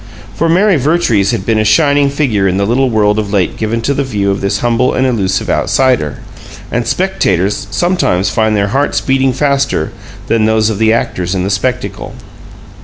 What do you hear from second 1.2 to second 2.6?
had been a shining figure in